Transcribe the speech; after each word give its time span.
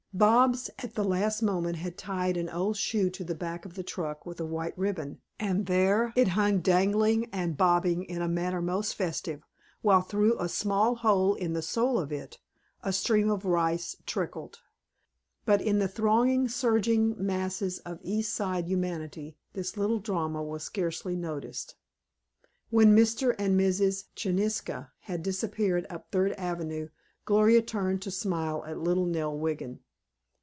Bobs 0.13 0.69
at 0.77 0.95
the 0.95 1.05
last 1.05 1.41
moment 1.41 1.77
had 1.77 1.97
tied 1.97 2.35
an 2.35 2.49
old 2.49 2.75
shoe 2.75 3.09
to 3.11 3.23
the 3.23 3.33
back 3.33 3.63
of 3.65 3.75
the 3.75 3.81
truck 3.81 4.25
with 4.25 4.41
a 4.41 4.45
white 4.45 4.77
ribbon, 4.77 5.21
and 5.39 5.67
there 5.67 6.11
it 6.17 6.27
hung 6.35 6.59
dangling 6.59 7.29
and 7.31 7.55
bobbing 7.55 8.03
in 8.03 8.21
a 8.21 8.27
manner 8.27 8.61
most 8.61 8.93
festive, 8.95 9.41
while 9.81 10.01
through 10.01 10.37
a 10.37 10.49
small 10.49 10.95
hole 10.95 11.33
in 11.35 11.53
the 11.53 11.61
sole 11.61 11.97
of 11.97 12.11
it 12.11 12.39
a 12.83 12.91
stream 12.91 13.31
of 13.31 13.45
rice 13.45 13.95
trickled, 14.05 14.59
but 15.45 15.61
in 15.61 15.79
the 15.79 15.87
thronging, 15.87 16.49
surging 16.49 17.15
masses 17.17 17.79
of 17.79 17.97
East 18.03 18.35
Side 18.35 18.65
humanity 18.67 19.37
this 19.53 19.77
little 19.77 19.99
drama 19.99 20.43
was 20.43 20.61
scarcely 20.65 21.15
noticed. 21.15 21.75
When 22.69 22.93
Mr. 22.93 23.33
and 23.39 23.57
Mrs. 23.57 24.07
Cheniska 24.17 24.91
had 24.99 25.23
disappeared 25.23 25.87
up 25.89 26.11
Third 26.11 26.33
Avenue, 26.33 26.89
Gloria 27.23 27.61
turned 27.61 28.01
to 28.01 28.11
smile 28.11 28.65
at 28.67 28.77
little 28.77 29.05
Nell 29.05 29.35
Wiggin. 29.39 29.79